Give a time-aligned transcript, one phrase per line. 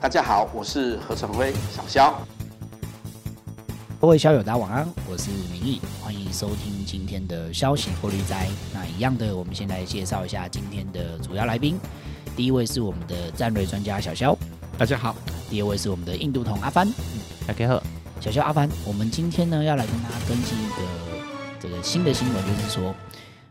[0.00, 2.16] 大家好，我是何成辉小肖。
[4.00, 8.46] 各位校友，大家晚安，我是明义，欢迎收听今天的消息过滤斋。
[8.72, 11.76] 那一样的，我们先来介绍一下今天的主要来宾。
[12.36, 14.38] 第一位是我们的战略专家小肖，
[14.78, 15.16] 大家好。
[15.50, 16.88] 第二位是我们的印度童阿帆，
[17.44, 17.82] 大家好。
[18.20, 20.76] 小肖阿帆，我们今天呢要来跟大家更新一个
[21.58, 22.94] 这个新的新闻，就是说。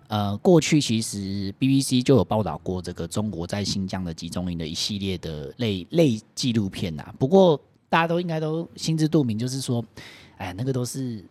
[0.07, 7.13] 呃，过去其实 BBC 就有报道过这个中国在新疆的集中营的一系列的类类纪录片呐。
[7.19, 7.59] 不过
[7.89, 9.83] 大家都应该都心知肚明，就是说，
[10.37, 11.23] 哎，那个都是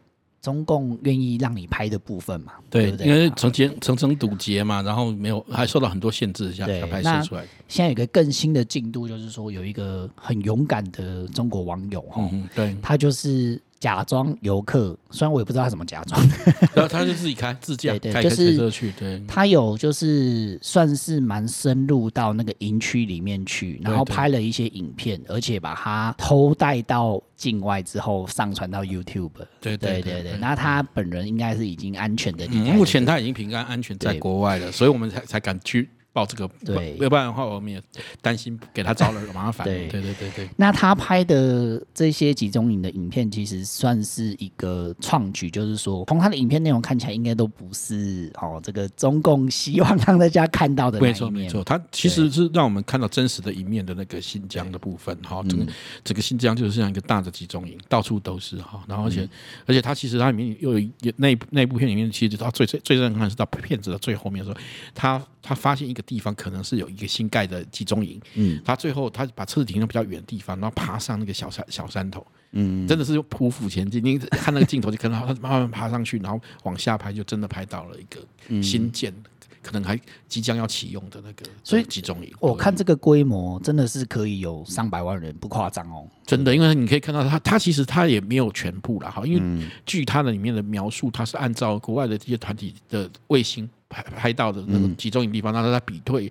[0.42, 3.06] 中共愿意让你拍的部分嘛，对，对不对？
[3.06, 7.44] 因为层层层层堵截嘛，然后没有还受到很多限制下才拍摄出来。
[7.68, 13.60] 现在有一个更新的进度，就是说有一个很勇敢的中国网友哈、嗯，对，他就是。
[13.86, 16.20] 假装游客，虽然我也不知道他怎么假装，
[16.74, 18.92] 然后他就自己开自驾，对对，开就是车去。
[18.98, 29.30] 对，他有就是算是蛮深入到那个营区里面去，然后拍了一些影片，而且把他偷带到境外之后上传到 YouTube。
[29.60, 32.44] 对对对对，那他本人应该是已经安全的。
[32.48, 35.88] 目前他已经平安安全在国外了，所以我们才才敢去。
[36.16, 37.78] 报这个对，要不然的话我们也
[38.22, 39.66] 担心给他招了麻烦。
[39.66, 40.48] 对对对对对。
[40.56, 50.98] 那他拍的这些集中营的影片，其实算是一个创举，就是说从他的影片内容看起来，应该都不是哦，这个中共希望让大家看到的。
[50.98, 55.14] 没错没错，他其实是让我们看到真实的一面的那个新疆的部分。
[55.22, 55.66] 哈，整个
[56.02, 58.82] 整个新疆就是像一个大的集中营，到处都是哈。
[58.88, 59.28] 然后而且、嗯、
[59.66, 64.58] 而且他其实他里面又有那那部片里面，其实他最最最震撼是到片子的最后面的时候，
[64.94, 66.05] 他他发现一个。
[66.06, 74.02] 地方可能是有一个新盖的集中营，嗯，他最后他把车子停到比较远的地方，然后爬上那个小山小山头，嗯，真的是匍匐前进。
[74.02, 79.12] 你看那个镜头，就可能他慢慢爬上去，然后往下拍，就真的拍到了一个新建，
[79.60, 82.32] 可能还即将要启用的那个所以集中营。
[82.38, 86.54] 我看这个规模真的是可以有上百万人，不夸张哦，真的。
[86.54, 93.68] 因为你可以看到他，他其实他也没有全部了哈，因为据他的里面的描述，他是按照国外的这些团体的卫星。
[94.02, 96.30] 拍拍到的那个集中营地方，然后他比对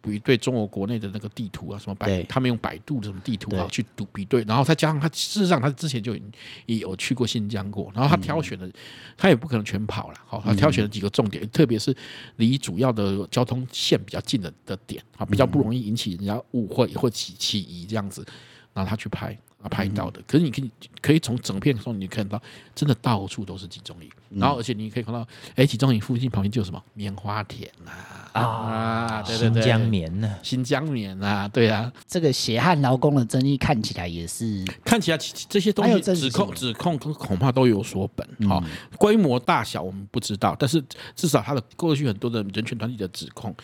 [0.00, 6.32] 比对中国国内的那个地图啊，什么百他们用百度的什么地图啊去读比对，然后再加上他事实上他之前就已经
[6.66, 8.70] 也有去过新疆过，然后他挑选的
[9.16, 11.94] 他也不可能全跑了，好，他挑选了几个重点，特别是
[12.36, 18.26] 离主要的交通线比较近的的点啊，比较不容易引起人家误会或起起疑这样子，
[18.72, 19.38] 然后他去拍。
[19.68, 22.40] 拍到的，可是你可以可以从整片中你看到，
[22.74, 27.92] 真的到处都是集中营，然后而且你可以看到，哎，集中营附近旁边就有什么棉花田呐
[28.32, 35.18] 啊，对对对，新疆棉呢，新疆棉啊，对啊，这个血汗劳工的争议看起来也是，看起来
[35.48, 38.62] 这些东西指控指控恐怕都有所本，哈，
[38.96, 40.82] 规模大小我们不知道，但是
[41.14, 43.54] 至少他的过去很多的人权团体的指控，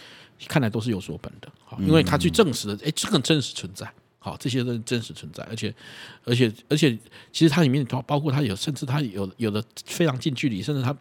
[0.47, 3.91] 看来都是有所本的，哈，因为他去证实了，哎，这个真实存在。
[4.21, 5.73] 好，这些都是真实存在，而且，
[6.25, 6.91] 而且，而且，
[7.33, 10.95] 其实它里面包包括它有，甚至它有有的非常近距离，甚至它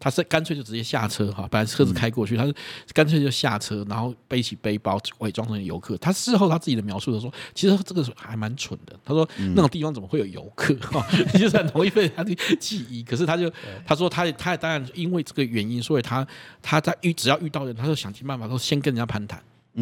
[0.00, 2.52] 它是干脆就直接下车哈，把车子开过去，他是
[2.92, 5.96] 干脆就下车，然后背起背包伪装成游客。
[5.98, 8.98] 他事后他自己的描述的说，其实这个还蛮蠢的。
[9.04, 10.74] 他说那种地方怎么会有游客？
[10.90, 11.06] 哈，
[11.38, 13.04] 就是很容易被他的记忆。
[13.04, 13.50] 可是他就
[13.86, 16.26] 他说他他当然因为这个原因，所以他
[16.60, 19.40] 他在遇只要遇到人，他就想尽办法，说先跟人家攀谈。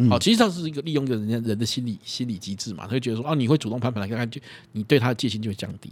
[0.09, 4.39] 好，其实上是一个利用一个人家人的心理心理机制嘛，他会觉得说，哦，你会主动攀爬来看看，就
[4.73, 5.91] 你对他的戒心就会降低。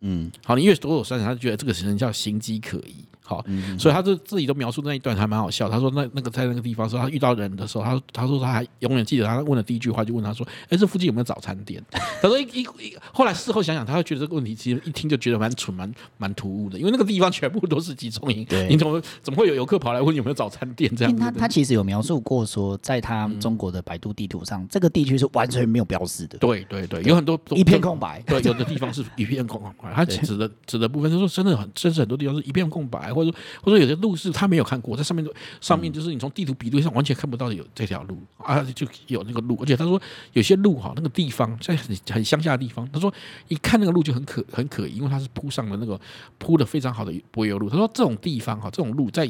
[0.00, 3.04] 嗯，好，你越躲躲闪闪，他就觉得这个人叫形迹可疑。
[3.26, 3.44] 好，
[3.78, 5.68] 所以他就自己都描述那一段还蛮好笑。
[5.68, 11.82] 他说那那个在那个地方说他遇到人的时候，他他说他还永远记得他问的第一句话就问他说，哎，这附近有没有早餐店？
[12.20, 21.16] 他说一一一，后来事后想想，他会觉得这个问题其实一听就觉得蛮蠢蛮蛮突兀的，因为那个地方全部都是集中营，你怎么怎么会有游客跑来问有没有早餐店这样？
[21.16, 26.36] 他他其实有描述过说，在他中国的百度地图上，这个地区是完全没有标示的。
[26.38, 28.20] 对对对，有很多一片空白。
[28.26, 29.94] 对，有的地方是一片空白。
[29.94, 33.94] 他 指的指的部分，他说真的很，真是很多地方是一片空白，或者说或者说有些。
[34.04, 35.24] 路是他没有看过，在上面
[35.60, 40.00] 上面就是你从地图比对上完全看不到有这条路啊，就有那个路，而且他说
[40.32, 43.12] 有些路哈，那个地方在很很乡下的地方，他说
[43.48, 45.98] 一看那个路就很可很可疑，因为它是铺上了那个
[46.38, 47.70] 铺的非常好的柏油路。
[47.70, 49.26] 他说这种地方哈，这种路在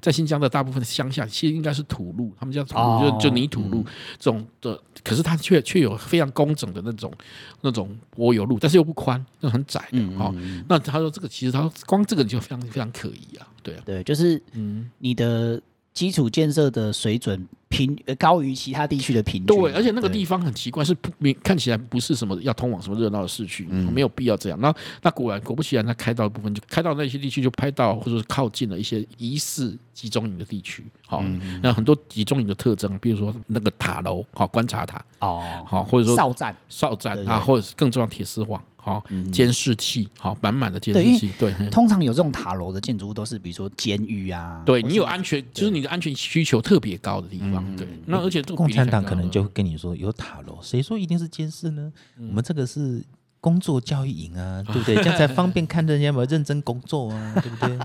[0.00, 3.84] 在新疆的大部分乡下其实应该是土路，他们叫土路，就就泥土路
[4.18, 7.12] 这种的，可是它却却有非常工整的那种
[7.60, 10.34] 那种柏油路，但是又不宽，又很窄的哈。
[10.68, 13.46] 那他说这个其实他说光这个就非常非常可疑啊。
[13.62, 15.60] 对啊，对，就是嗯，你的
[15.92, 19.56] 基础建设的水准平高于其他地区的平均。
[19.56, 21.10] 对，而且那个地方很奇怪，是不
[21.42, 24.58] 看起来不是什么要通往什么热闹的市区，嗯、没有必要这样。
[24.60, 30.84] 那那果然果不其然，他开到的部分就开到那些地区，就拍到或者是靠近了一些疑似集中营的地区。
[31.06, 38.62] 好，嗯、那很多集中营的特征，比如说那个塔楼，好观察塔，哦，好或者说哨站，哨站啊，或者是更重要铁丝网。
[38.82, 41.30] 好，监视器，好，满满的监视器。
[41.38, 44.62] 对，通常有这种塔楼的建筑物，都是比如说监狱啊。
[44.64, 47.64] 对你有安全，就是你的安全需求特别高的地方。
[47.76, 51.92] 对，那而且共产党可能就跟你说有塔楼，谁说一定是监视呢？
[52.18, 53.02] 我们这个是
[53.40, 54.94] 工作教育营啊， 对不对？
[54.96, 57.78] 这样才方便看人家有没有认真工作啊， 对不对？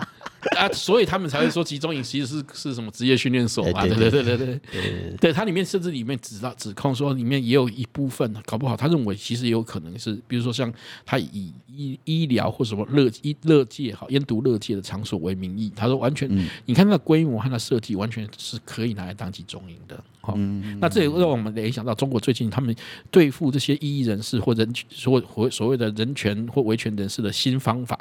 [0.56, 3.82] 啊，所以他们才会说集中营其实是是什么职业训练所嘛？
[3.82, 10.72] 对对对对对对，它里面甚至里面指到指控说，里面也有一部分搞不好，他认为其实也有可能是，比如说像
[11.04, 16.30] 他以医医疗或什么乐医乐界哈烟毒乐界的场所为名义，他说完全，
[16.66, 20.02] 你看那规模和那设计完全是可以拿来当集中营的。
[20.26, 20.36] 好，
[20.80, 22.76] 那这也让我们联想到中国最近他们
[23.10, 27.98] 对付这些异议人士或人所或所谓的人权或维权人士的新方法，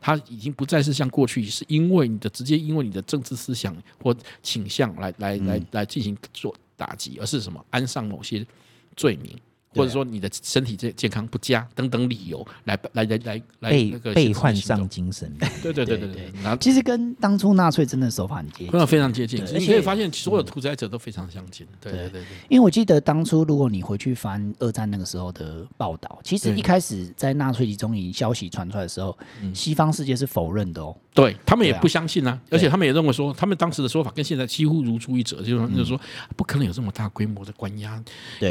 [0.00, 4.12] 他已经不再是像过去是因因为你的直接，因为你的政治思想或
[4.42, 7.64] 倾向来来来来进行做打击，而是什么？
[7.70, 8.44] 安上某些
[8.96, 9.30] 罪名。
[9.74, 16.32] 或者说你的身体健健康不佳等等理由来来来来来被被患上精神 病，对对对对对。
[16.42, 19.44] 然后其实跟当初纳粹真的手法很接近，非常接近。
[19.58, 21.66] 你可以发现所有屠宰者都非常相近。
[21.80, 22.22] 对对对。
[22.48, 29.16] 因为我记得当初如果你回去翻二战那个时候的报道，其实一开始在纳粹集中营消息传出来的时候，
[29.52, 30.96] 西方世界是否认的哦。
[31.12, 35.98] 对他们也不相信啊，而且他们也认为说，他们当时的说法跟现在几乎如出一辙，就是就是说
[36.36, 38.02] 不可能有这么大规模的关押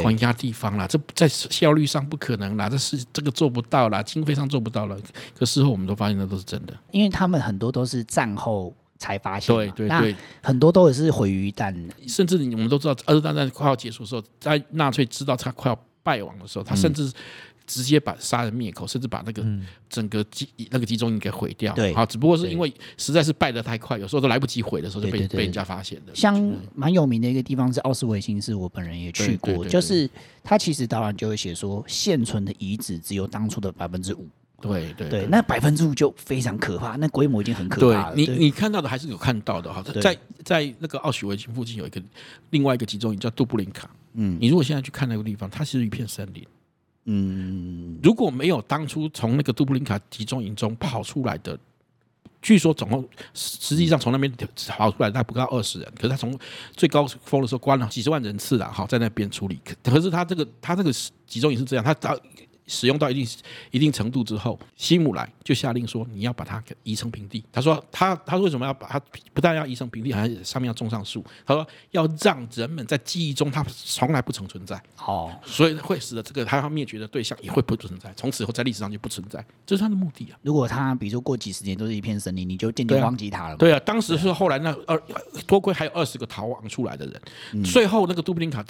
[0.02, 1.00] 关押地方啦，这。
[1.16, 4.96] 在效率上不可能啦，这是这个做不到啦，经费上做不到了。
[5.36, 11.74] 可事后我们都发现那都是真的，因为他们很多都是战后才发现，对对对，很多都也是毁于一旦。
[12.06, 17.10] 甚至你我们都知道，二次大战快要结束的时候，在纳粹知道他快要败亡的时候，他甚至。
[17.66, 19.44] 直接把杀人灭口，甚至把那个
[19.88, 21.74] 整个集那个集中营给毁掉。
[21.74, 26.14] 对，好，只不过是因为实在是败得太快，有时候都来不及毁的时候就被被人家发现的。
[26.14, 26.40] 像
[26.74, 30.08] 蛮有名的一个地方是奥斯维辛，是我本人也去过，就是
[30.44, 34.26] 他其实导览就会写说，现存的遗址只有当初的百分之五。
[34.58, 38.14] 对对对，那百分之五就非常可怕，那规模已经很可怕了。
[38.16, 42.02] 你你看到的还是有看到的哈，在在那个奥许维辛附近有一个
[42.50, 43.90] 另外一个集中营叫杜布林卡。
[44.14, 46.42] 嗯，你如果现在去看那个地方，它其实一片森林。
[47.06, 51.58] 嗯，如果没有当初从那个杜布林卡集中营中跑出来的，
[52.42, 54.32] 据说总共实际上从那边
[54.68, 56.38] 跑出来他不到二十人，可是他从
[56.76, 59.58] 最高峰的时候关了几十万人次了，哈在那边处理。
[59.82, 60.92] 可是他这个他这个
[61.26, 62.16] 集中营是这样，他到。
[62.66, 63.26] 使用到一定
[63.70, 69.00] 一定程度之后，希姆莱就下令说：“你要把它给移成平地。”他说：“他他为什么要把它
[69.32, 71.24] 不但要移成平地，还上面要种上树？
[71.44, 74.80] 他说要让人们在记忆中，它从来不曾存在。
[75.04, 79.44] 哦，所以会使得这个他要灭绝的对象也会不存在，从此以后在历史上就不存在。
[79.64, 80.38] 这是他的目的啊！
[80.42, 83.56] 如果他比如说过几十年都是一片森林，你就渐渐忘记他了。
[83.56, 85.00] 对啊，当时是后来那二
[85.46, 88.64] 多亏还有二十个逃亡出来的人，最后那个杜布林卡。”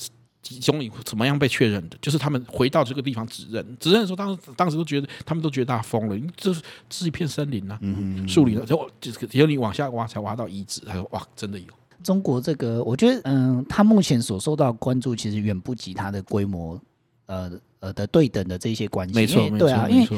[0.47, 1.97] 集中营怎么样被确认的？
[2.01, 7.81] 就是他们回到这个地方指认，指认的时候，当时当时都觉得他们都觉得他疯了，因为这是这是一片森林呐、啊，
[8.29, 10.83] 树林、啊，就就是只有你往下挖才挖到遗址。
[10.87, 11.67] 他说哇，真的有。
[12.05, 16.81] 中国这个，我觉得嗯，他目前所受到关注，其实远不及他的规模，
[17.27, 19.15] 呃呃的对等的这些关系。
[19.15, 20.09] 没错，没错，对啊，因为。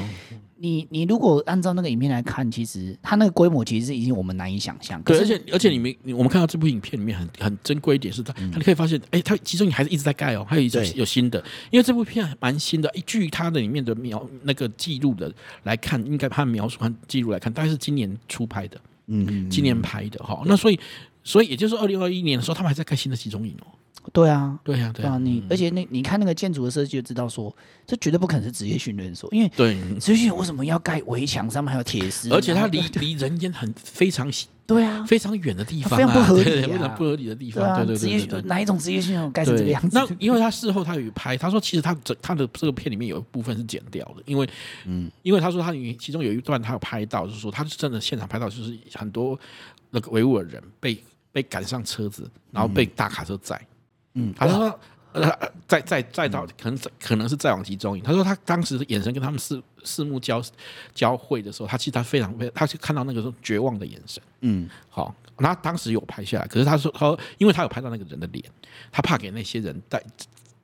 [0.61, 5.01] 你你如果按照那个影片来看，其实它那个规模其实是已经我们难以想象。
[5.03, 11.39] 对，而且而且你们我们看到这部影片里面很很珍贵一点是它，它你可以发现，哎，它其中你还是一直在盖哦，还有一种有新的，
[11.71, 12.93] 因为这部片蛮新的。
[13.07, 20.43] 据它的里面的描那个记录的来看，应该它描述和记录来看，大概是今年初拍的，嗯，今年拍的哈。
[20.45, 20.81] 那所以
[21.23, 23.71] 所以也就是二零二一年的时候，他们还在盖新的集中营哦。
[24.13, 25.19] 对啊，对啊，对啊！
[25.19, 27.55] 你而且那你看那个建筑的设计就知道说，
[27.87, 32.31] 这绝对不可能是职业训练所，因为对职业训练为什么要盖围墙上面还有铁丝？
[32.31, 34.31] 而且它离离人间很非常
[34.69, 37.87] 对啊，非常远的地方，非常不合理，非常不合理的地方。
[37.87, 39.91] 对对对，哪一种职业训练盖成这个样子？
[39.93, 44.49] 那因为他事后他有拍，他说其实他整他的这个片里面有一部分是剪掉的，因为
[44.85, 49.39] 嗯，因为他说他其中有一段他有拍到，就是说他是真的现场拍到，就是很多
[49.91, 51.03] 那个维吾尔人被
[51.33, 53.59] 被赶上车子，然后被大卡车载。
[53.59, 53.67] 嗯，
[54.37, 54.81] 他说，
[55.13, 55.31] 呃，
[55.67, 58.05] 再再再到可能可能是再往集中营。
[58.05, 60.43] 他说他当时的眼神跟他们四四目交
[60.95, 64.23] 交汇的时候，他其实他非常非，他就看到那个时候绝望的眼神。
[64.41, 68.45] 嗯，好，那当时有拍下来，可是他说他说，因为他有拍到那个人的脸，
[68.93, 70.03] 他怕给那些人带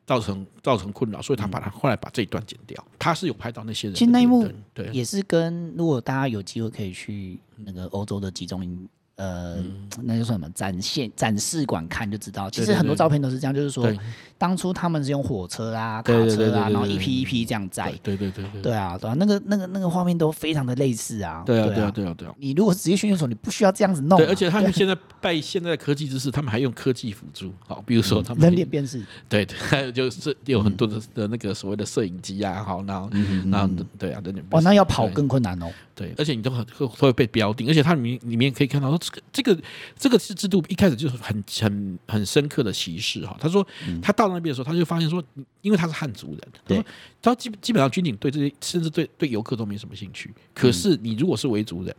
[0.06, 2.84] 造成造成困扰，所以他把他后来把这一段剪掉。
[2.98, 8.88] 他是有拍到那些人，其实那一幕对，也是跟如果大家有机会可以去那个欧洲的集中营。
[9.16, 9.56] 呃，
[10.02, 13.88] 那就算什么展现展示馆看就知道，其实很多照片都是这样，就是说
[14.36, 17.92] 当初他们是用火车啊、卡车啊，然后一批一批这样载。
[18.02, 18.62] 对对对对。
[18.62, 21.44] 对啊，对啊，那个那个那个画面都非常的类似啊。
[21.46, 22.34] 对啊对啊对啊对啊。
[22.38, 24.18] 你如果是职业训练所，你不需要这样子弄。
[24.18, 29.00] 对，而且他们现在拜现在的科技知识，他们还用科技辅助，好，比如说他们人脸辨识。
[29.28, 33.08] 对对，还有就是有很多的的那个所谓的摄影机啊，好，然后
[33.50, 34.44] 然后对啊，人脸。
[34.50, 35.70] 哇，那要跑更困难哦。
[35.94, 39.54] 对，而且你都很会会被标定，而且它里面里面可以看到说这个这个。
[39.96, 43.36] 这个是制度一开始就是很很很深刻的歧视哈。
[43.40, 43.66] 他说
[44.02, 45.22] 他到那边的时候，他就发现说，
[45.62, 46.84] 因为他是汉族人，对，
[47.22, 50.34] 他基基本上军警对这些甚至对对游客都没什么兴趣。
[50.52, 51.94] 可是你如果是维族人，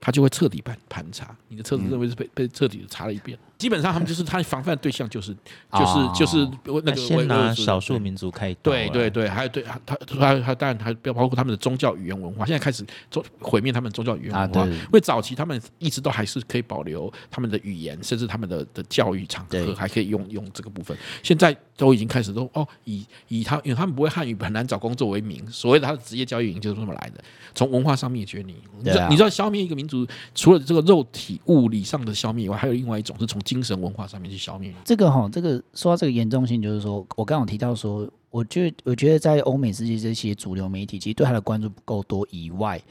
[0.00, 3.38] 他就会彻底盘盘查你的车子，认为是被被彻底的查了一遍。
[3.64, 5.34] 基本上他们就是他防范的对象就是
[5.72, 14.66] 就是就是那个先拿少数民族开对对对，还有对他他他他当然还包括他们的宗教语言文化，现在开始做毁灭他们宗教语言文化。
[14.66, 20.94] 因为早期他们一直都还是可以保留他们的语言，甚至他们的的教育场合还可以用用这个部分。
[21.22, 27.24] 现在都已经开始都哦以以他因为他们不会汉语很难找工作为名，所谓的他的职业教育营就是这么来的。
[27.54, 33.40] 从文化上灭绝你，你知道你知道消灭一个民族，除了这个肉体物理上的消灭以外，还有另外一种是从。
[33.54, 34.74] 精神文化上面去消灭。
[34.84, 42.82] 这个哈，这个说到这个严重性，就是说我刚刚提到说，我就我觉得在欧美世界这些主流媒体，其实对他的关注不够多以外，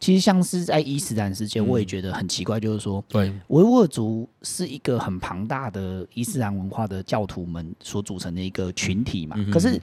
[0.00, 3.32] 其实像是在伊斯兰世界，我也觉得很奇怪，就是说，对。
[3.48, 9.80] 维吾尔族是一个很庞大的伊斯兰文化的教徒们所组成的一个群体嘛，可是。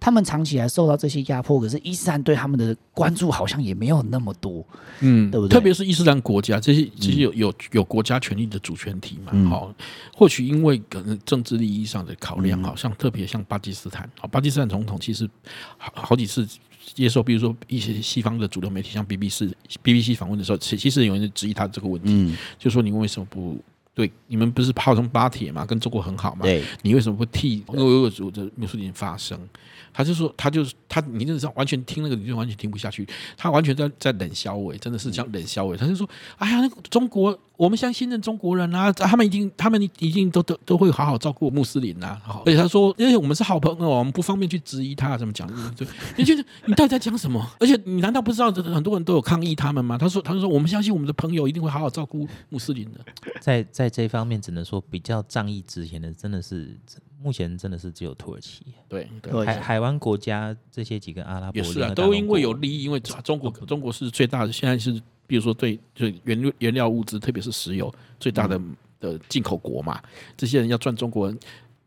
[0.00, 4.64] 他们长期来受到这些压迫，可是伊斯兰对他们的关注好像也没有那么多，
[5.00, 5.52] 嗯，对不对？
[5.52, 9.84] 特别是伊斯兰国家这些，其实有有有国家权力的主权体嘛，好、嗯，
[10.14, 15.28] 或许因为可能政治利益上的考量，好、嗯、像特别像巴基斯坦，巴基斯坦总统其实
[15.76, 16.46] 好好几次
[16.94, 19.52] 接受，比如说一些西方的主流媒体，像 BBC
[19.82, 23.58] BBC 访问的时候，其其实有人质疑他这个问题，嗯、就说你为什么不？
[23.94, 26.42] 对，你们不是号称巴铁嘛，跟中国很好嘛？
[26.42, 29.36] 对，你为什么不替维吾尔族的穆斯林发声？
[29.92, 33.04] 他就说，他就是他，你真的是完全听那个，你就完全听不下去。
[33.36, 35.76] 他完全在在冷笑话，真的是这样冷笑话。
[35.76, 37.36] 他就说，哎呀，那个中国。
[37.58, 42.16] 我们相信任中国人啊，他们已经，他们已经都都都会好好照顾穆斯林啊。
[42.24, 45.48] 好，而且他说，因为我们是好朋友，我们不方便去质疑他怎么讲。
[45.74, 45.84] 对
[46.16, 47.44] 你觉得你到底在讲什么？
[47.58, 49.98] 而且你难道不知道很多人都有抗议他们吗？
[49.98, 53.00] 他说，他说我们相信我们的朋友一定会好好照顾穆斯林的。
[53.40, 56.78] 在在这方面，只能说比较仗义执言的，真的是
[57.20, 58.62] 目前真的是只有土耳其。
[58.88, 65.02] 对，对海海湾国家这些几个阿拉伯也是啊，都因为有利益，因为中国中国是最大的，现在是。
[65.28, 68.60] 比如说对，对，就原原料物资，特别是石油最大的
[68.98, 70.02] 的进口国嘛，
[70.36, 71.38] 这些人要赚中国人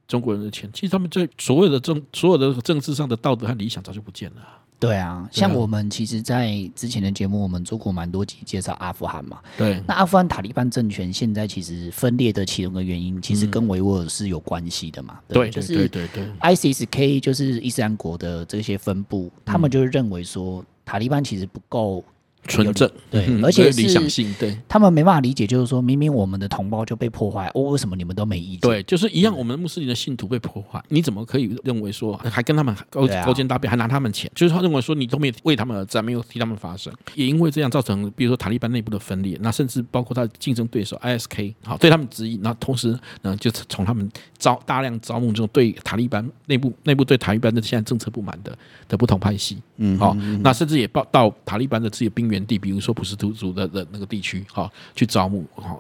[0.07, 4.41] 中国人的钱，其实他们在所有的政所有的政治上的道德和理想早就不见了。
[4.79, 9.39] 对啊，像我们其实，在之前的节目，我们做过蛮多集介绍阿富汗嘛。
[9.55, 15.19] 对，那阿富汗塔利班政权现在其实分裂的其中的原因，其实跟维吾尔是有关系的嘛。
[15.27, 22.03] 对，就是对对对，ISIS-K 就是伊斯兰国的这些分部，他们就是认为说塔利班其实不够。
[22.47, 22.89] 纯正。
[23.09, 28.59] 对，而且理想性对，他们没办法理解，就是说明明我们的同胞就被破坏，哦，为什么你们都没意见？
[28.61, 34.31] 对，就是一样，我们穆斯林的信徒被破坏，你怎么可以认为说还跟他们勾勾肩搭背，还拿他们钱？
[34.33, 48.57] 就是他认为说你都没有为他们而战，没有替他们发声，也因为这样造成，比如说塔利班内部的分裂，那甚至包括他的竞争对手 ISK，好对他们质疑，那同时呢，就从他们招大量招募这种对塔利班内部内部对塔利班的现在政策不满的
[48.87, 55.77] 的不同派系，嗯，好，那甚至也报到塔利班的自己的兵原地，比如说普什图族的的那个地区，哈，去招募，哈，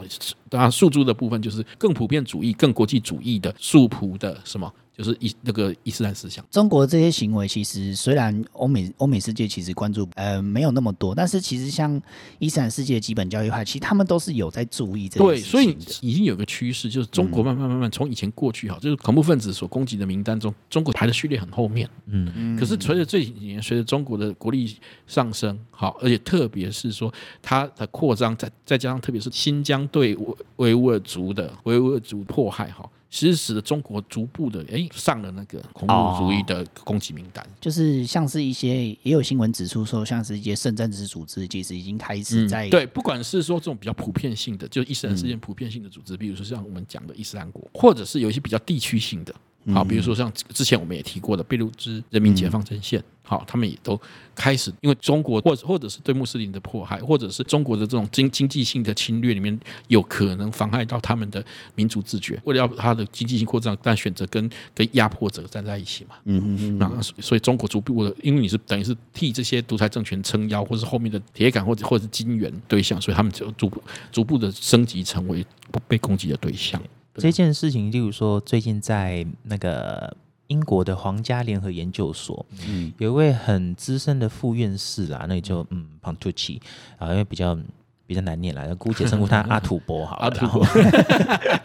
[0.49, 4.71] 当然诉诸的部分就是更普遍主义、更国际主义的树仆的什么。
[5.01, 11.99] 就是伊那个伊斯兰思想，中国这些行为其实虽然欧美欧美世界其实关注呃没有那么多，但是其实像
[12.37, 15.25] 伊斯兰世界的基本教育派，其实他们都是有在注意这个。
[15.25, 21.89] 对，所以已经有个趋势，就是中国慢慢慢慢从以前过去哈，就是恐怖分子所攻击的名单中，中国排的序列很后面。
[22.05, 22.55] 嗯嗯。
[22.55, 24.77] 可是随着这几年，随着中国的国力
[25.07, 32.87] 上升，好，而且特别是说它的扩张，再再加上特别是新疆对维维吾尔族的维吾尔族迫害哈。
[33.11, 49.35] 其实使得中国逐步的哎上了那个恐怖主义的攻击名单，就是像是一些也有新闻指出说，像是一些圣战之组织，其实已经开始在、嗯、对，不管是说这种比较普遍性的，就伊斯兰世界普遍性的组织，比如说像我们讲的伊斯兰国，或者是有一些比较地区性的，
[49.73, 53.03] 好，比如说像之前我们也提过的贝鲁兹人民解放阵线。
[53.23, 53.97] 好，他们也都
[54.35, 61.41] 开始，因为中国或者或者是对穆斯林的迫害，或者是中国的这种经经济性的侵略里面，有可能妨碍到他们的
[61.75, 62.37] 民族自觉。
[62.43, 66.15] 为了要他的经济性扩张，但选择跟跟压迫者站在一起嘛。
[66.25, 66.77] 嗯嗯嗯。
[66.77, 76.81] 那所以中国逐步的，因为你是等于是替这些独裁政权撑腰，或是后面的铁杆或者或者是金援对象，所以他们就逐步逐步的升级成为不被攻击的对象。
[77.15, 80.15] 这件事情，例如说最近在那个。
[80.47, 86.59] 英国的皇家联合研究所，嗯，有一位很资深的副院士啦，那就嗯，Pontucci
[86.97, 87.57] 啊，因为比较
[88.05, 90.67] 比较难念啦，姑且称呼他 阿土伯好了， 阿土伯，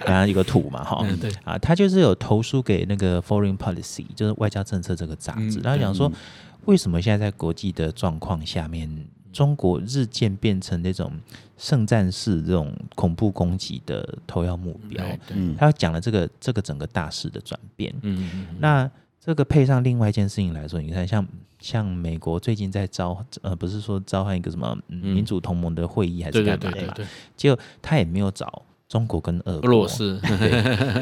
[0.06, 1.28] 然后 一个土嘛，哈，对。
[1.42, 6.08] 啊，他就是有投书给那个 Foreign Policy，就是外交政策这个杂志，然后讲说
[6.66, 8.88] 为什么现在在国际的状况下面。
[9.36, 11.12] 中国日渐变成那种
[11.58, 17.94] 圣战式这种恐怖攻击的头要目标，嗯，他讲了这个这个整个大势的转变，
[18.58, 18.90] 那
[19.20, 21.28] 这个配上另外一件事情来说，你看像
[21.58, 26.94] 像美国最近在召呃不是说召唤一个什么民主同盟的会议还是干嘛的嘛，
[27.36, 28.62] 结果他也没有找。
[28.88, 30.20] 中国跟俄罗斯，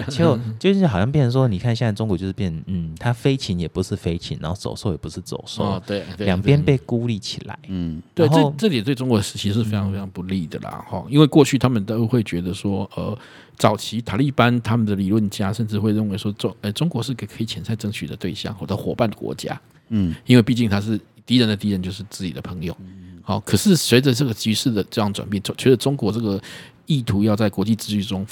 [0.08, 13.16] 就就是好像变成说，你看现在中国就是变，嗯，它飞禽也不是飞禽，然后走兽也不是走兽，哦，对，两边被孤立起来，嗯，对，这这里对中国其实是非常非常不利的啦，哈，因为过去他们都会觉得说，呃，
[13.58, 19.60] 早期塔利班他们的理论家甚至会认为说中，呃，中国是个可以潜在争取的对象或者伙伴的国家，
[19.90, 22.74] 嗯，因为毕竟他是敌人的敌人就是自己的朋友，
[23.20, 26.40] 好，可是随着这个局势的这样转变，觉得中国这个。
[26.86, 28.26] 意图要在国际秩序中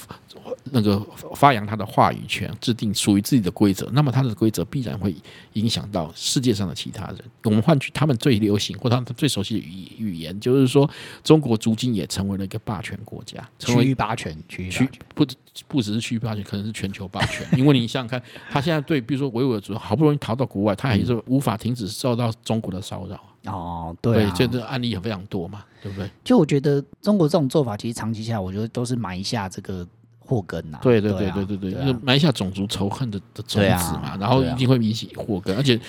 [0.71, 0.99] 那个
[1.35, 5.13] 发扬他的话语权，制定属于自己的规则，那么他的规则必然会
[5.53, 7.17] 影响到世界上的其他人。
[7.43, 10.89] 我们换取他们最流行或他们最熟悉的语语言，就是说，
[11.23, 15.25] 中国如今也成为了一个霸权国家，区域霸权，区域不
[15.67, 17.45] 不只是区域霸权，可能是全球霸权。
[17.57, 23.19] 因为你想想看，他现在对，比如说维吾尔族好不容易逃到国外，他还是无法停止受到中国的骚扰。
[23.45, 26.09] 哦，对、啊，这个案例也非常多嘛，对不对？
[26.23, 29.85] 就我觉得中国这种做法，其实长期下来，我觉得都是埋下这个
[30.19, 30.79] 祸根呐。
[30.81, 35.53] 对对对对对对，就、啊、埋下种族仇恨的的种子嘛，啊、然后一定会引起祸根。
[35.55, 35.79] 啊、而且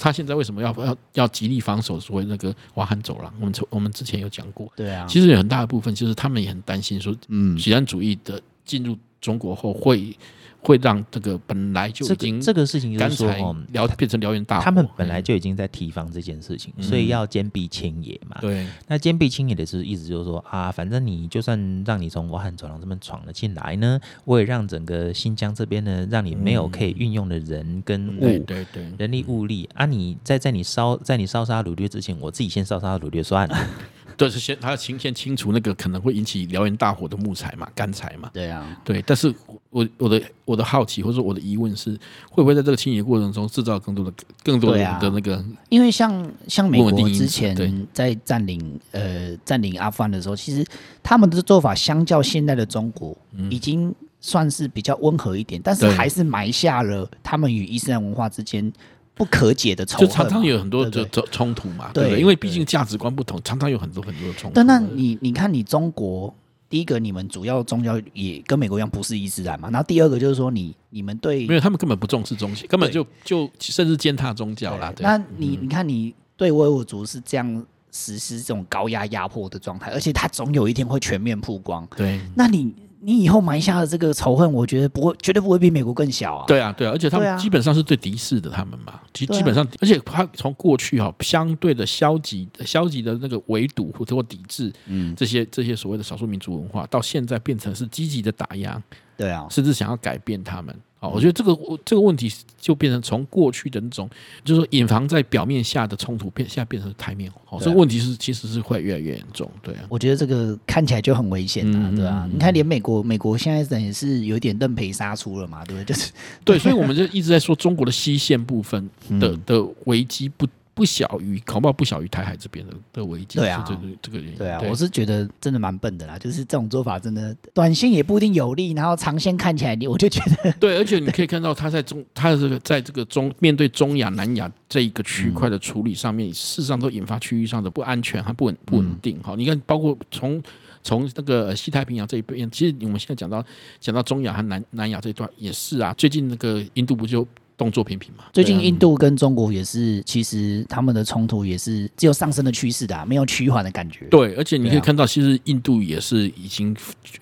[0.00, 3.32] 他现在为什么要要要极力防守所谓那个瓦罕走廊？
[3.40, 10.16] 我们我们之前有讲过，对啊，其实有很大的部分就是他们也很担心说，嗯，极端主义的进入中国后会。
[10.62, 13.30] 会让这个本来就已经这个事情就是说
[13.72, 18.36] 燎变成燎原大火，他们本来就已经在提防这件事情，所以要坚壁清野嘛。
[18.40, 33.56] 对，那坚壁清野的是意思就是说啊，反正你就算让你从瓦罕走廊这边闯了进来呢，我也让整个新疆这边呢，让你没有可以运用的人跟物，对对，人力物力啊，你在在你烧在你烧杀掳掠之前，我自己先烧杀掳掠算了。
[34.20, 38.30] 对，是先他要清先清除那个可能会引起燎原大火的木材嘛、干柴嘛。
[38.34, 39.02] 对啊，对。
[39.06, 39.34] 但是
[39.70, 41.92] 我我的我的好奇或者说我的疑问是，
[42.30, 44.12] 会不会在这个清理过程中制造更多的
[44.44, 45.42] 更多的的那个？
[45.70, 47.56] 因为像像美国之前
[47.94, 50.62] 在占领呃占领阿富汗的时候，其实
[51.02, 53.16] 他们的做法相较现在的中国
[53.48, 58.70] 已经算是比较温和一点，但是还是埋下了他们与伊斯兰文化之间。
[59.14, 64.54] 不可解的冲突，就常常有很多的冲突嘛，对，对，对，对，因为毕竟价值观不同，常常有很多很多的冲突。
[64.54, 66.34] 但那你你看，你中国
[66.68, 69.68] 第一个，你们主要宗教也跟美国一样不是伊斯兰嘛？
[69.70, 74.92] 然后第二个就是说你，你你们对，没有，他们根本不重视宗教，根本就就甚至践踏宗教啦。
[75.00, 81.86] 那你你看，你对维吾尔族是这样实施这种高压压迫的状态，而且他总有一天会全面曝光。
[81.96, 82.72] 对，那你。
[83.02, 86.44] 你以后埋下的这个仇恨，我觉得不会，绝对不会比美国更小啊！
[86.46, 98.82] 对啊，对啊，而且他们基本上是最敌视的，他们嘛，基基本上，而且他从过去哈相对的消极、消极的那个围堵或者抵制，嗯，这些这些所谓的少数民族文化，到现在变成是积极的打压，
[99.16, 100.74] 对啊，甚至想要改变他们。
[101.00, 104.08] 好，我觉得这个这个问题就变成从过去的那种，
[104.44, 107.32] 就是说隐藏在表面下的冲突，变现在变成台面。
[107.46, 109.50] 好，这个问题是其实是会越来越严重。
[109.62, 115.86] 对啊，我觉得这个看起来就很危险啊，对啊，你看，连美国美国现在等于是有点认赔杀出了嘛，对不对？
[115.86, 116.12] 就是
[116.44, 120.46] 对，所以我们就一直在说中国的西线部分的 的危机不。
[120.80, 123.38] 不小于，恐怕不小于台海这边的的危机。
[123.38, 124.38] 对啊，这个这个原因。
[124.38, 130.50] 对啊，我是觉得真的蛮笨的啦，就是这种做法真的短线也不一定有利，然后长线看起来，你我就觉得。
[130.52, 139.20] 对，而且你可以看到他在中，他的这个在这个中面对中亚、南亚这一个区块的处理上面，事实上都引发区域上的不安全和不稳不稳定。
[139.22, 140.42] 好，你看，包括从
[140.82, 143.44] 从那个西太平洋这一边，其实我们现在讲到
[143.78, 145.92] 讲到中亚和南南亚这一段也是啊。
[145.98, 147.28] 最近那个印度不就？
[147.60, 148.24] 动作频频嘛。
[148.32, 154.06] 最近印度跟中国也是，其实他们的冲突也是只有上升的趋势的、啊，没有趋缓的感觉。
[154.06, 156.74] 对，而且你可以看到，其实印度也是已经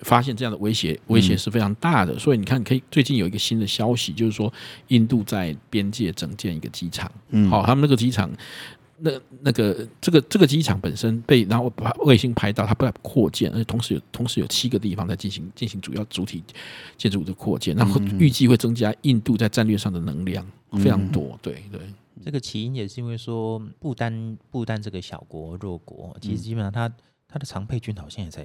[0.03, 2.13] 发现这样的威胁，威胁是非常大的。
[2.13, 4.51] 嗯、所以你看，可以最近有一个新的消息，就是说
[4.87, 7.11] 印度在边界整建一个机场。
[7.31, 8.31] 嗯，好，他们那个机场。
[9.01, 16.43] 那那个这个这个机场本身被然后把卫星拍到，它不断扩建，而且同时有同时有七个地方在进行进行主要主体
[16.97, 21.39] 建筑物的扩建，然后预计会增加印度在战略上的能量非常多。
[21.41, 21.79] 对对，
[22.25, 26.91] 这个起因也是因为说不丹不丹这个小国弱国，其实基本上它
[27.27, 28.43] 它的常配军好像也才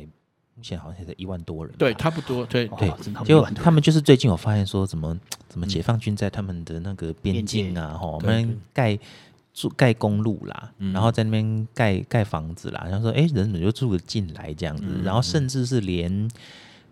[0.54, 2.92] 目前好像也才一万多人，对，差不多，对对，
[3.24, 8.96] 就他们就是最近有发现说怎么怎么解放军在他们的那个边境啊，哈，我们盖。
[9.54, 14.84] 住盖公路啦，然后在那边盖盖房子啦，然后说，哎，人怎么就住了进来这样子？
[15.04, 16.28] 然后甚至是连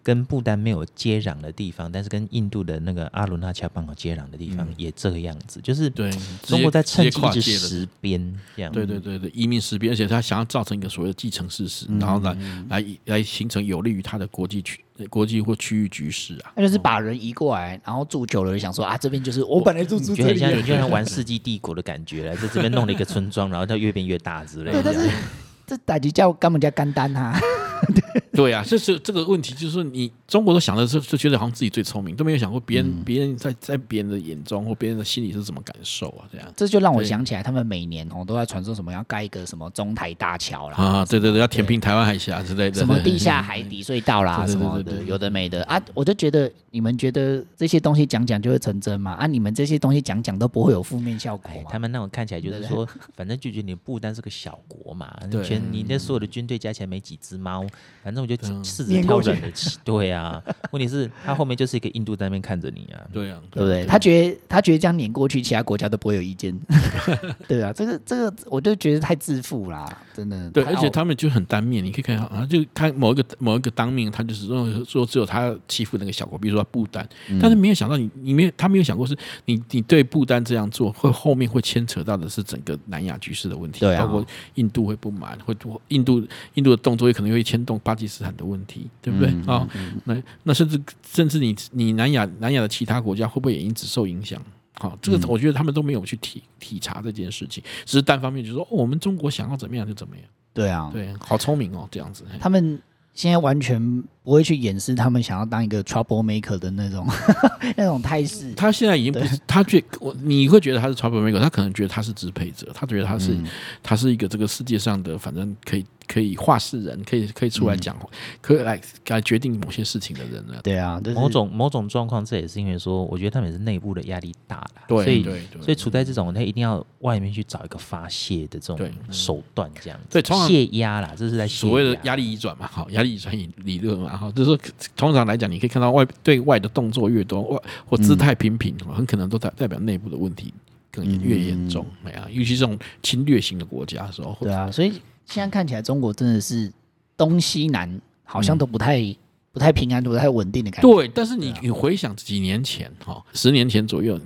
[0.02, 6.10] 跟不丹没有接壤的地方，但是跟印度的那个阿鲁纳恰邦有接壤的地方，也这个样子，就是对
[6.42, 8.72] 中国在趁机一直实边这样。
[8.72, 12.36] 对对对对，移民实边，而且他想要造成一个所谓的继承事实，然后来
[12.68, 14.84] 来来形成有利于他的国际区。
[15.10, 24.80] 国际或区域局势啊，那就是把人移过来，然后住久了，想说啊，这边就是我本来住住这里， 像就像玩世纪帝国的感觉，在这边弄了一个村庄，然后它越变越大之类的。
[24.80, 25.10] 对，但是
[25.66, 27.40] 这打击叫干嘛叫干单哈？
[28.32, 36.24] 对啊，这是这个问题，就是你中国都想的是，就觉得好像自己最聪明，都没有想过别人，别人在在别人的眼中或别人的心里是怎么感受啊？
[36.32, 49.12] 这样，这就让我想起来，他们每年哦都在传说什么要盖一个什么中台大桥啦，啊，对对对，要填平台湾海峡之类的，什么地下海底隧道啦，什么的，有的没的啊，我就觉得你们觉得这些东西讲讲就会成真吗？
[49.12, 55.14] 啊，你们这些东西讲讲都不会有负面效果，他们那种看起来就是说，反正就觉得你不单是个小国嘛，
[55.44, 57.66] 全你那所有的军队加起来没几只猫。
[58.02, 60.42] 反正我就试着挑软的吃， 对啊。
[60.72, 63.84] 问题是，他后面就是一个印度在那边看着你啊，对啊，对不对？
[63.86, 66.58] 他觉得他觉得这样碾过去，其他国家都不会有意见，
[67.46, 67.72] 对啊。
[67.72, 70.50] 这个这个，我就觉得太自负啦，真的。
[70.50, 77.08] 对，而且他们就很单面，你可以看啊，就他某一个某一个当面，他就是说说只有他欺负那个小国，比如说不丹，
[77.40, 89.68] 但是没有想到你，你没有他没有想过是你你对不丹这样做，会后面会牵扯到的是整个南亚局势的问题，包括印度会不满，会多印度印度的动作也可能会牵动巴基斯坦的问题，对不对啊？
[90.04, 94.42] 那那甚至甚至你你南亚南亚的其他国家会不会也因此受影响？
[94.74, 100.24] 好、哦，这个我觉得他们都没有去体体察这件事情，只是单方面就说、哦、我们中国想要怎么样就怎么样。
[100.54, 102.24] 对啊，对，好聪明哦，这样子。
[102.40, 102.80] 他们
[103.14, 107.06] 现在完全不会去掩饰他们想要当一个 trouble maker 的那种
[107.76, 108.52] 那种态势。
[108.54, 113.44] 他现在已经不是，他觉我你会觉得他是 trouble maker，他可能觉得他是支配者，他觉得他是、嗯、
[113.82, 115.84] 他是一个这个世界上的反正可以。
[116.08, 118.08] 可以话事人，可以可以出来讲，嗯、
[118.42, 120.60] 可以来来决定某些事情的人了？
[120.60, 134.58] 对啊，就是、某种某种状况，这也是因为说，我觉得他们也是内部的压力大了，对，所以对对对所以处在这种，他一定要外面去找一个发泄的这种手段，这样子，对，泄压啦，这是在所谓的压力移转嘛，好，压力移转理论嘛，哈，就是说
[134.96, 140.52] 通常来讲，你可以看到外对外的动作越多，外或姿态频频，嗯、很可能都代代表内部的问题
[140.90, 144.92] 更越严重，没啊、嗯，尤其这种侵略型的国家的时候，对啊，所以
[145.26, 146.72] 现在看起来中国真的是。
[147.14, 149.14] 东西南好像都不太、嗯、
[149.52, 150.90] 不太平安，不太稳定的感觉。
[150.90, 154.18] 对，但是你你回想几年前哈，啊、十年前左右，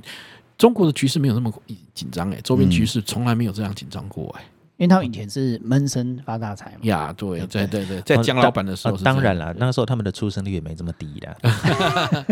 [0.56, 1.52] 中国的局势没有那么
[1.92, 4.44] 紧张哎，周边局势从来没有这样紧张过哎。
[4.78, 6.78] 因为他们以前是闷声发大财嘛。
[6.82, 11.36] 呀，对对对对，在江老板的时候、哦，当然了，那个时候他们的出生率也没这么低的。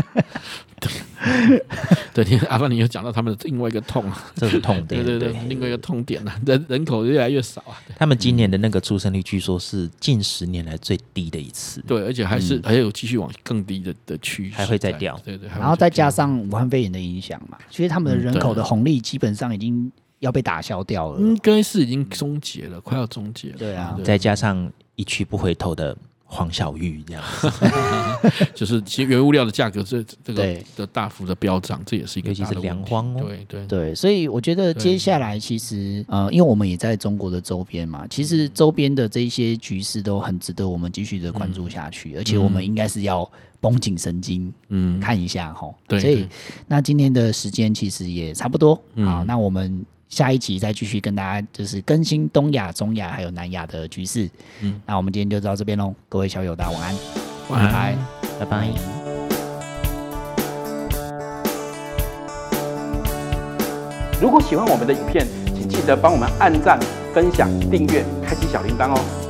[2.13, 4.05] 对，对，阿凡，你又讲到他们的另外一个痛，
[4.35, 5.03] 这是痛点。
[5.03, 7.81] 对对对，另外一个痛点啊，人人口越来越少啊。
[7.97, 11.81] 他们今年的那个出生率，据说是近十年来最低的一次。
[11.87, 15.19] 对，而且还是还有继续往更低的的趋势，还会再掉。
[15.25, 19.91] 对对，然后再加上武汉肺炎的影响嘛，其实他们的人口的红利基本上已经。
[20.25, 23.57] 要被打消掉了，应该是已经终结了，快要终结了。
[23.59, 27.23] 对啊，再加上一去不回头的黄小玉这样，
[28.57, 33.23] 就是其实原物料的价格这这个的大幅的飙涨，这也是一个尤其是粮荒哦。
[33.27, 33.67] 对对。
[33.67, 45.71] 对，所以我觉得接下来其实呃，因为我们也在中国的周边嘛，其实周边的这些局势都很值得我们继续的关注下去，而且我们应该是要绷紧神经，嗯，看一下哈。
[45.87, 46.27] 对，所以
[46.67, 48.73] 那今天的时间其实也差不多。
[48.97, 49.85] 啊，那我们。
[50.09, 54.29] 下一集再继续跟大家就是更新东亚、中亚还有南亚的局势。
[54.61, 56.95] 嗯，那我们今天就到这边喽，各位小友大家晚安，
[57.49, 57.97] 晚安，拜拜。
[58.41, 58.69] 拜拜。
[64.21, 66.79] 如果喜欢我们的影片，请记得帮我们按赞、
[67.13, 69.24] 分享、订阅、开启小铃铛哦。